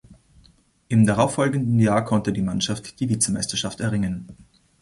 Im 0.87 1.05
darauffolgenden 1.05 1.77
Jahr 1.79 2.03
konnte 2.03 2.33
die 2.33 2.41
Mannschaft 2.41 2.99
die 2.99 3.07
Vizemeisterschaft 3.09 3.81
erringen. 3.81 4.35